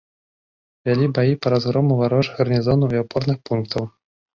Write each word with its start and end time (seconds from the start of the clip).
Вялі 0.89 1.11
баі 1.19 1.39
па 1.45 1.53
разгрому 1.57 2.01
варожых 2.03 2.35
гарнізонаў 2.43 2.89
і 3.01 3.07
апорных 3.07 3.37
пунктаў. 3.49 3.83